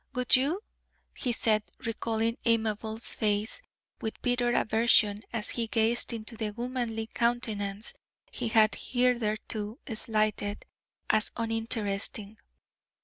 "Would 0.15 0.35
you?" 0.35 0.63
he 1.15 1.31
said, 1.31 1.61
recalling 1.85 2.35
Amabel's 2.43 3.13
face 3.13 3.61
with 4.01 4.19
bitter 4.23 4.49
aversion 4.51 5.21
as 5.31 5.49
he 5.49 5.67
gazed 5.67 6.11
into 6.11 6.35
the 6.35 6.49
womanly 6.49 7.05
countenance 7.05 7.93
he 8.31 8.47
had 8.47 8.73
hitherto 8.73 9.77
slighted 9.93 10.65
as 11.07 11.29
uninteresting. 11.37 12.39